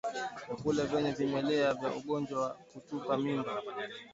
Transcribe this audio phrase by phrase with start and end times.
[0.47, 3.53] Vyakula vyenye vimelea vya ugonjwa wa kutupa mimba